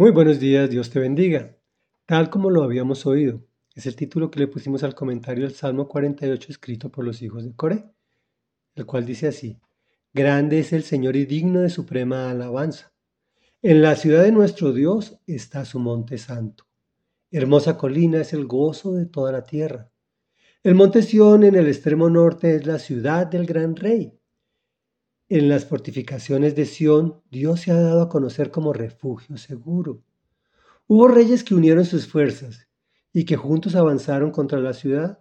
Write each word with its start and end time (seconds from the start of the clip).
Muy 0.00 0.12
buenos 0.12 0.40
días, 0.40 0.70
Dios 0.70 0.88
te 0.88 0.98
bendiga. 0.98 1.58
Tal 2.06 2.30
como 2.30 2.48
lo 2.48 2.62
habíamos 2.62 3.04
oído, 3.04 3.44
es 3.74 3.84
el 3.84 3.96
título 3.96 4.30
que 4.30 4.40
le 4.40 4.46
pusimos 4.46 4.82
al 4.82 4.94
comentario 4.94 5.44
del 5.44 5.54
Salmo 5.54 5.88
48 5.88 6.52
escrito 6.52 6.90
por 6.90 7.04
los 7.04 7.20
hijos 7.20 7.44
de 7.44 7.54
Coré, 7.54 7.84
el 8.76 8.86
cual 8.86 9.04
dice 9.04 9.28
así, 9.28 9.60
Grande 10.14 10.60
es 10.60 10.72
el 10.72 10.84
Señor 10.84 11.16
y 11.16 11.26
digno 11.26 11.60
de 11.60 11.68
suprema 11.68 12.30
alabanza. 12.30 12.94
En 13.60 13.82
la 13.82 13.94
ciudad 13.94 14.22
de 14.22 14.32
nuestro 14.32 14.72
Dios 14.72 15.18
está 15.26 15.66
su 15.66 15.78
monte 15.78 16.16
santo. 16.16 16.64
Hermosa 17.30 17.76
colina 17.76 18.22
es 18.22 18.32
el 18.32 18.46
gozo 18.46 18.94
de 18.94 19.04
toda 19.04 19.32
la 19.32 19.44
tierra. 19.44 19.90
El 20.62 20.76
monte 20.76 21.02
Sión 21.02 21.44
en 21.44 21.56
el 21.56 21.68
extremo 21.68 22.08
norte 22.08 22.54
es 22.54 22.66
la 22.66 22.78
ciudad 22.78 23.26
del 23.26 23.44
gran 23.44 23.76
rey. 23.76 24.18
En 25.32 25.48
las 25.48 25.64
fortificaciones 25.64 26.56
de 26.56 26.66
Sión, 26.66 27.22
Dios 27.30 27.60
se 27.60 27.70
ha 27.70 27.80
dado 27.80 28.02
a 28.02 28.08
conocer 28.08 28.50
como 28.50 28.72
refugio 28.72 29.36
seguro. 29.36 30.02
Hubo 30.88 31.06
reyes 31.06 31.44
que 31.44 31.54
unieron 31.54 31.84
sus 31.84 32.08
fuerzas 32.08 32.66
y 33.12 33.24
que 33.24 33.36
juntos 33.36 33.76
avanzaron 33.76 34.32
contra 34.32 34.58
la 34.58 34.72
ciudad, 34.72 35.20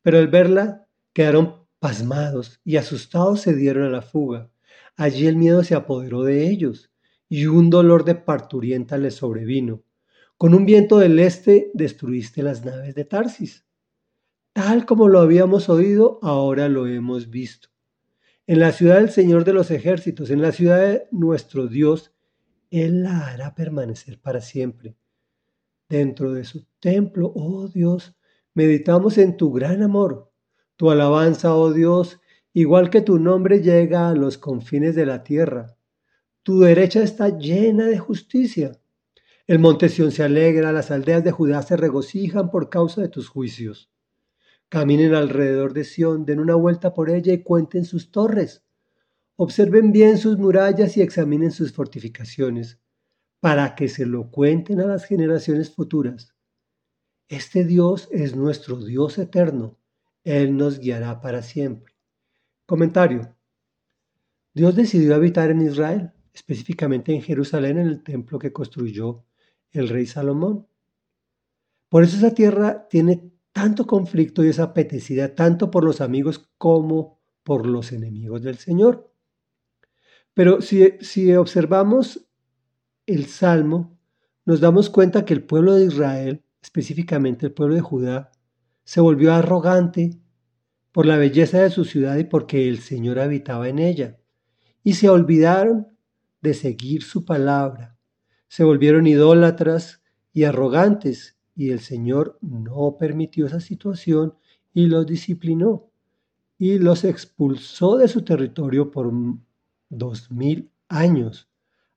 pero 0.00 0.16
al 0.16 0.28
verla 0.28 0.88
quedaron 1.12 1.66
pasmados 1.80 2.62
y 2.64 2.78
asustados 2.78 3.42
se 3.42 3.54
dieron 3.54 3.84
a 3.84 3.90
la 3.90 4.00
fuga. 4.00 4.50
Allí 4.96 5.26
el 5.26 5.36
miedo 5.36 5.62
se 5.62 5.74
apoderó 5.74 6.22
de 6.22 6.48
ellos 6.48 6.90
y 7.28 7.44
un 7.44 7.68
dolor 7.68 8.06
de 8.06 8.14
parturienta 8.14 8.96
les 8.96 9.16
sobrevino. 9.16 9.82
Con 10.38 10.54
un 10.54 10.64
viento 10.64 10.96
del 10.96 11.18
este 11.18 11.70
destruiste 11.74 12.42
las 12.42 12.64
naves 12.64 12.94
de 12.94 13.04
Tarsis. 13.04 13.66
Tal 14.54 14.86
como 14.86 15.08
lo 15.08 15.20
habíamos 15.20 15.68
oído, 15.68 16.20
ahora 16.22 16.70
lo 16.70 16.86
hemos 16.86 17.28
visto 17.28 17.68
en 18.52 18.60
la 18.60 18.70
ciudad 18.70 18.96
del 18.96 19.08
Señor 19.08 19.46
de 19.46 19.54
los 19.54 19.70
ejércitos, 19.70 20.28
en 20.28 20.42
la 20.42 20.52
ciudad 20.52 20.78
de 20.78 21.08
nuestro 21.10 21.68
Dios, 21.68 22.12
Él 22.70 23.02
la 23.02 23.28
hará 23.28 23.54
permanecer 23.54 24.20
para 24.20 24.42
siempre. 24.42 24.94
Dentro 25.88 26.34
de 26.34 26.44
su 26.44 26.66
templo, 26.78 27.32
oh 27.34 27.68
Dios, 27.68 28.14
meditamos 28.52 29.16
en 29.16 29.38
tu 29.38 29.52
gran 29.52 29.82
amor. 29.82 30.30
Tu 30.76 30.90
alabanza, 30.90 31.54
oh 31.56 31.72
Dios, 31.72 32.20
igual 32.52 32.90
que 32.90 33.00
tu 33.00 33.18
nombre 33.18 33.62
llega 33.62 34.10
a 34.10 34.14
los 34.14 34.36
confines 34.36 34.94
de 34.94 35.06
la 35.06 35.22
tierra. 35.22 35.78
Tu 36.42 36.60
derecha 36.60 37.02
está 37.02 37.30
llena 37.30 37.86
de 37.86 37.96
justicia. 37.96 38.72
El 39.46 39.60
monte 39.60 39.88
Sión 39.88 40.12
se 40.12 40.24
alegra, 40.24 40.72
las 40.72 40.90
aldeas 40.90 41.24
de 41.24 41.30
Judá 41.30 41.62
se 41.62 41.78
regocijan 41.78 42.50
por 42.50 42.68
causa 42.68 43.00
de 43.00 43.08
tus 43.08 43.30
juicios. 43.30 43.90
Caminen 44.72 45.14
alrededor 45.14 45.74
de 45.74 45.84
Sión, 45.84 46.24
den 46.24 46.40
una 46.40 46.54
vuelta 46.54 46.94
por 46.94 47.10
ella 47.10 47.34
y 47.34 47.42
cuenten 47.42 47.84
sus 47.84 48.10
torres. 48.10 48.64
Observen 49.36 49.92
bien 49.92 50.16
sus 50.16 50.38
murallas 50.38 50.96
y 50.96 51.02
examinen 51.02 51.50
sus 51.50 51.74
fortificaciones, 51.74 52.80
para 53.38 53.74
que 53.74 53.88
se 53.88 54.06
lo 54.06 54.30
cuenten 54.30 54.80
a 54.80 54.86
las 54.86 55.04
generaciones 55.04 55.74
futuras. 55.74 56.34
Este 57.28 57.66
Dios 57.66 58.08
es 58.12 58.34
nuestro 58.34 58.82
Dios 58.82 59.18
eterno. 59.18 59.76
Él 60.24 60.56
nos 60.56 60.78
guiará 60.78 61.20
para 61.20 61.42
siempre. 61.42 61.92
Comentario. 62.64 63.36
Dios 64.54 64.74
decidió 64.74 65.14
habitar 65.14 65.50
en 65.50 65.60
Israel, 65.60 66.12
específicamente 66.32 67.12
en 67.12 67.20
Jerusalén, 67.20 67.76
en 67.76 67.88
el 67.88 68.02
templo 68.02 68.38
que 68.38 68.54
construyó 68.54 69.22
el 69.70 69.90
rey 69.90 70.06
Salomón. 70.06 70.66
Por 71.90 72.04
eso 72.04 72.16
esa 72.16 72.32
tierra 72.32 72.88
tiene 72.88 73.32
tanto 73.52 73.86
conflicto 73.86 74.44
y 74.44 74.48
es 74.48 74.58
apetecida 74.58 75.34
tanto 75.34 75.70
por 75.70 75.84
los 75.84 76.00
amigos 76.00 76.50
como 76.58 77.20
por 77.42 77.66
los 77.66 77.92
enemigos 77.92 78.42
del 78.42 78.56
Señor. 78.56 79.12
Pero 80.34 80.60
si, 80.60 80.92
si 81.00 81.34
observamos 81.34 82.26
el 83.06 83.26
Salmo, 83.26 83.98
nos 84.44 84.60
damos 84.60 84.90
cuenta 84.90 85.24
que 85.24 85.34
el 85.34 85.44
pueblo 85.44 85.74
de 85.74 85.86
Israel, 85.86 86.44
específicamente 86.62 87.46
el 87.46 87.52
pueblo 87.52 87.74
de 87.74 87.80
Judá, 87.80 88.32
se 88.84 89.00
volvió 89.00 89.32
arrogante 89.32 90.18
por 90.90 91.06
la 91.06 91.16
belleza 91.16 91.60
de 91.60 91.70
su 91.70 91.84
ciudad 91.84 92.16
y 92.16 92.24
porque 92.24 92.68
el 92.68 92.78
Señor 92.78 93.18
habitaba 93.18 93.68
en 93.68 93.78
ella. 93.78 94.18
Y 94.82 94.94
se 94.94 95.08
olvidaron 95.08 95.88
de 96.40 96.54
seguir 96.54 97.02
su 97.02 97.24
palabra. 97.24 97.98
Se 98.48 98.64
volvieron 98.64 99.06
idólatras 99.06 100.02
y 100.32 100.44
arrogantes 100.44 101.38
y 101.54 101.70
el 101.70 101.80
Señor 101.80 102.38
no 102.40 102.96
permitió 102.98 103.46
esa 103.46 103.60
situación 103.60 104.34
y 104.72 104.86
los 104.86 105.06
disciplinó 105.06 105.90
y 106.58 106.78
los 106.78 107.04
expulsó 107.04 107.96
de 107.96 108.08
su 108.08 108.22
territorio 108.22 108.90
por 108.90 109.12
dos 109.88 110.30
mil 110.30 110.70
años. 110.88 111.48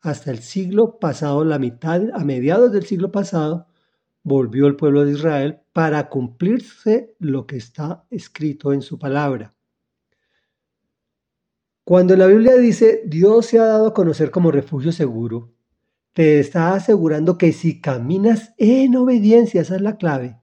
Hasta 0.00 0.30
el 0.30 0.38
siglo 0.38 0.98
pasado, 0.98 1.44
la 1.44 1.58
mitad, 1.58 2.02
a 2.14 2.24
mediados 2.24 2.72
del 2.72 2.84
siglo 2.84 3.10
pasado, 3.10 3.66
volvió 4.22 4.66
el 4.66 4.76
pueblo 4.76 5.04
de 5.04 5.12
Israel 5.12 5.60
para 5.72 6.08
cumplirse 6.08 7.14
lo 7.18 7.46
que 7.46 7.56
está 7.56 8.04
escrito 8.10 8.72
en 8.72 8.82
su 8.82 8.98
palabra. 8.98 9.54
Cuando 11.84 12.16
la 12.16 12.26
Biblia 12.26 12.56
dice 12.56 13.02
Dios 13.04 13.46
se 13.46 13.58
ha 13.58 13.64
dado 13.64 13.88
a 13.88 13.94
conocer 13.94 14.30
como 14.30 14.52
refugio 14.52 14.92
seguro, 14.92 15.51
te 16.12 16.38
está 16.40 16.74
asegurando 16.74 17.38
que 17.38 17.52
si 17.52 17.80
caminas 17.80 18.54
en 18.58 18.96
obediencia, 18.96 19.62
esa 19.62 19.76
es 19.76 19.82
la 19.82 19.96
clave, 19.96 20.40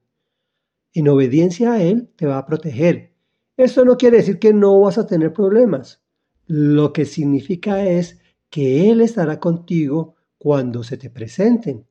en 0.92 1.08
obediencia 1.08 1.72
a 1.72 1.82
Él 1.82 2.10
te 2.16 2.26
va 2.26 2.38
a 2.38 2.46
proteger. 2.46 3.14
Esto 3.56 3.84
no 3.84 3.96
quiere 3.96 4.18
decir 4.18 4.38
que 4.38 4.52
no 4.52 4.80
vas 4.80 4.98
a 4.98 5.06
tener 5.06 5.32
problemas. 5.32 6.02
Lo 6.46 6.92
que 6.92 7.04
significa 7.04 7.84
es 7.84 8.18
que 8.48 8.90
Él 8.90 9.00
estará 9.00 9.38
contigo 9.38 10.16
cuando 10.38 10.82
se 10.82 10.96
te 10.96 11.10
presenten. 11.10 11.86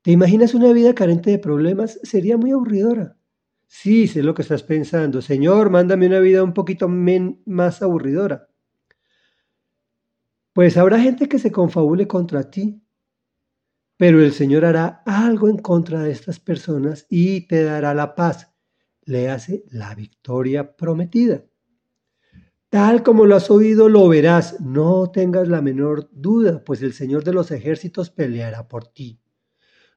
¿Te 0.00 0.12
imaginas 0.12 0.54
una 0.54 0.72
vida 0.72 0.94
carente 0.94 1.30
de 1.30 1.38
problemas? 1.38 1.98
Sería 2.02 2.36
muy 2.36 2.52
aburridora. 2.52 3.18
Sí, 3.66 4.06
sé 4.06 4.22
lo 4.22 4.34
que 4.34 4.42
estás 4.42 4.62
pensando. 4.62 5.20
Señor, 5.20 5.70
mándame 5.70 6.06
una 6.06 6.20
vida 6.20 6.44
un 6.44 6.54
poquito 6.54 6.88
más 6.88 7.82
aburridora. 7.82 8.48
Pues 10.52 10.76
habrá 10.76 11.00
gente 11.00 11.28
que 11.28 11.38
se 11.38 11.50
confabule 11.52 12.06
contra 12.06 12.50
ti, 12.50 12.80
pero 13.96 14.22
el 14.22 14.32
Señor 14.32 14.64
hará 14.64 15.02
algo 15.06 15.48
en 15.48 15.58
contra 15.58 16.02
de 16.02 16.10
estas 16.10 16.38
personas 16.38 17.06
y 17.08 17.46
te 17.46 17.62
dará 17.64 17.94
la 17.94 18.14
paz. 18.14 18.52
Le 19.04 19.30
hace 19.30 19.64
la 19.70 19.94
victoria 19.94 20.76
prometida. 20.76 21.44
Tal 22.68 23.02
como 23.02 23.24
lo 23.24 23.36
has 23.36 23.50
oído, 23.50 23.88
lo 23.88 24.08
verás. 24.08 24.60
No 24.60 25.10
tengas 25.10 25.48
la 25.48 25.62
menor 25.62 26.10
duda, 26.12 26.62
pues 26.64 26.82
el 26.82 26.92
Señor 26.92 27.24
de 27.24 27.32
los 27.32 27.50
ejércitos 27.50 28.10
peleará 28.10 28.68
por 28.68 28.88
ti. 28.88 29.20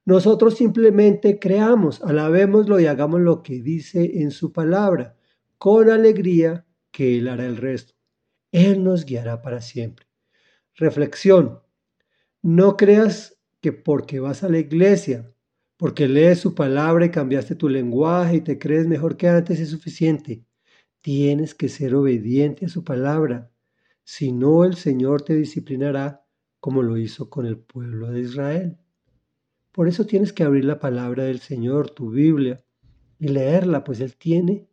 Nosotros 0.06 0.56
simplemente 0.56 1.40
creamos, 1.40 2.02
alabémoslo 2.02 2.80
y 2.80 2.86
hagamos 2.86 3.22
lo 3.22 3.44
que 3.44 3.62
dice 3.62 4.22
en 4.22 4.32
su 4.32 4.54
palabra, 4.54 5.18
con 5.58 5.90
alegría 5.90 6.66
que 6.92 7.18
Él 7.18 7.28
hará 7.28 7.46
el 7.46 7.58
resto. 7.58 7.96
Él 8.52 8.84
nos 8.84 9.06
guiará 9.06 9.42
para 9.42 9.62
siempre. 9.62 10.08
Reflexión. 10.76 11.60
No 12.42 12.78
creas 12.78 13.39
que 13.62 13.74
porque 13.74 14.20
vas 14.20 14.44
a 14.44 14.50
la 14.50 14.60
iglesia, 14.60 15.34
porque 15.78 16.08
lees 16.08 16.40
su 16.40 16.56
palabra 16.56 17.06
y 17.06 17.12
cambiaste 17.12 17.56
tu 17.56 17.70
lenguaje 17.70 18.38
y 18.38 18.42
te 18.42 18.60
crees 18.60 18.88
mejor 18.88 19.18
que 19.18 19.28
antes 19.28 19.60
es 19.60 19.70
suficiente. 19.70 20.46
Tienes 21.02 21.56
que 21.56 21.70
ser 21.70 21.96
obediente 21.96 22.66
a 22.66 22.70
su 22.70 22.84
palabra. 22.84 23.52
Si 24.04 24.32
no, 24.32 24.66
el 24.66 24.76
Señor 24.76 25.22
te 25.22 25.36
disciplinará 25.36 26.26
como 26.60 26.84
lo 26.84 26.98
hizo 26.98 27.30
con 27.30 27.46
el 27.46 27.58
pueblo 27.58 28.12
de 28.12 28.22
Israel. 28.22 28.78
Por 29.72 29.88
eso 29.88 30.06
tienes 30.06 30.34
que 30.34 30.44
abrir 30.44 30.66
la 30.66 30.80
palabra 30.80 31.24
del 31.24 31.40
Señor, 31.40 31.92
tu 31.92 32.10
Biblia, 32.10 32.66
y 33.18 33.30
leerla, 33.30 33.84
pues 33.84 34.02
Él 34.02 34.16
tiene 34.16 34.68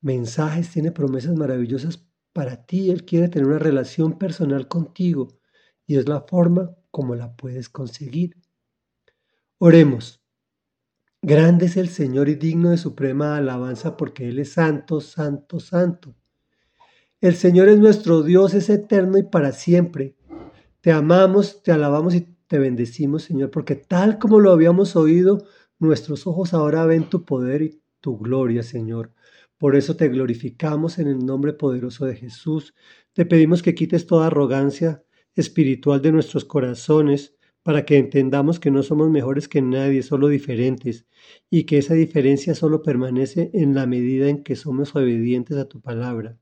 mensajes, 0.00 0.70
tiene 0.70 0.92
promesas 0.92 1.34
maravillosas 1.34 2.06
para 2.32 2.66
ti. 2.66 2.90
Él 2.90 3.04
quiere 3.04 3.28
tener 3.28 3.48
una 3.48 3.58
relación 3.58 4.18
personal 4.18 4.68
contigo 4.68 5.38
y 5.86 5.96
es 5.96 6.08
la 6.08 6.22
forma 6.22 6.74
como 6.90 7.14
la 7.14 7.34
puedes 7.36 7.68
conseguir. 7.68 8.36
Oremos. 9.58 10.20
Grande 11.22 11.66
es 11.66 11.76
el 11.76 11.88
Señor 11.88 12.28
y 12.28 12.34
digno 12.34 12.70
de 12.70 12.76
suprema 12.76 13.36
alabanza 13.36 13.96
porque 13.96 14.28
Él 14.28 14.38
es 14.38 14.52
santo, 14.52 15.00
santo, 15.00 15.58
santo. 15.58 16.14
El 17.20 17.34
Señor 17.34 17.68
es 17.68 17.78
nuestro 17.78 18.22
Dios, 18.22 18.52
es 18.52 18.68
eterno 18.68 19.16
y 19.16 19.22
para 19.22 19.52
siempre. 19.52 20.16
Te 20.82 20.92
amamos, 20.92 21.62
te 21.62 21.72
alabamos 21.72 22.14
y 22.14 22.20
te 22.46 22.58
bendecimos, 22.58 23.22
Señor, 23.22 23.50
porque 23.50 23.74
tal 23.74 24.18
como 24.18 24.38
lo 24.38 24.52
habíamos 24.52 24.96
oído, 24.96 25.46
nuestros 25.78 26.26
ojos 26.26 26.52
ahora 26.52 26.84
ven 26.84 27.08
tu 27.08 27.24
poder 27.24 27.62
y 27.62 27.80
tu 28.00 28.18
gloria, 28.18 28.62
Señor. 28.62 29.10
Por 29.56 29.76
eso 29.76 29.96
te 29.96 30.08
glorificamos 30.08 30.98
en 30.98 31.08
el 31.08 31.24
nombre 31.24 31.54
poderoso 31.54 32.04
de 32.04 32.16
Jesús. 32.16 32.74
Te 33.14 33.24
pedimos 33.24 33.62
que 33.62 33.74
quites 33.74 34.06
toda 34.06 34.26
arrogancia, 34.26 35.02
espiritual 35.36 36.00
de 36.02 36.12
nuestros 36.12 36.44
corazones 36.44 37.34
para 37.62 37.86
que 37.86 37.96
entendamos 37.96 38.60
que 38.60 38.70
no 38.70 38.82
somos 38.82 39.10
mejores 39.10 39.48
que 39.48 39.62
nadie, 39.62 40.02
solo 40.02 40.28
diferentes, 40.28 41.06
y 41.48 41.64
que 41.64 41.78
esa 41.78 41.94
diferencia 41.94 42.54
solo 42.54 42.82
permanece 42.82 43.50
en 43.54 43.74
la 43.74 43.86
medida 43.86 44.28
en 44.28 44.42
que 44.42 44.54
somos 44.54 44.94
obedientes 44.94 45.56
a 45.56 45.66
tu 45.66 45.80
palabra. 45.80 46.36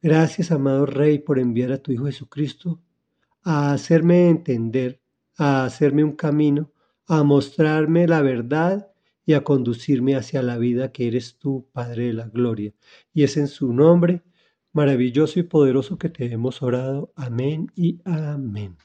Gracias, 0.00 0.50
amado 0.50 0.86
Rey, 0.86 1.18
por 1.18 1.38
enviar 1.38 1.72
a 1.72 1.78
tu 1.78 1.92
Hijo 1.92 2.06
Jesucristo 2.06 2.80
a 3.42 3.72
hacerme 3.72 4.28
entender, 4.28 5.00
a 5.36 5.64
hacerme 5.64 6.02
un 6.02 6.12
camino, 6.12 6.72
a 7.06 7.22
mostrarme 7.22 8.08
la 8.08 8.22
verdad 8.22 8.90
y 9.24 9.34
a 9.34 9.44
conducirme 9.44 10.16
hacia 10.16 10.42
la 10.42 10.58
vida 10.58 10.92
que 10.92 11.06
eres 11.06 11.38
tú, 11.38 11.68
Padre 11.72 12.06
de 12.06 12.12
la 12.14 12.26
Gloria. 12.26 12.74
Y 13.12 13.22
es 13.22 13.36
en 13.36 13.48
su 13.48 13.72
nombre 13.72 14.22
maravilloso 14.76 15.40
y 15.40 15.42
poderoso 15.42 15.96
que 15.96 16.10
te 16.10 16.30
hemos 16.30 16.62
orado. 16.62 17.10
Amén 17.16 17.72
y 17.74 18.00
amén. 18.04 18.76